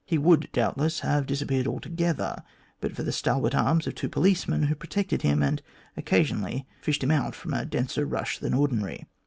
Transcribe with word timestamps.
He 0.03 0.17
would, 0.17 0.49
doubtless, 0.51 1.01
have 1.01 1.27
disappeared 1.27 1.67
altogether, 1.67 2.41
but 2.79 2.95
for 2.95 3.03
the 3.03 3.11
stalwart 3.11 3.53
arms 3.53 3.85
of 3.85 3.93
two 3.93 4.09
policemen, 4.09 4.63
who 4.63 4.73
protected 4.73 5.21
him 5.21 5.43
and 5.43 5.61
occasionally 5.95 6.65
fished 6.81 7.03
him 7.03 7.11
out 7.11 7.35
from 7.35 7.53
a 7.53 7.65
denser 7.65 8.03
rush 8.07 8.39
than 8.39 8.55
ordinary. 8.55 9.05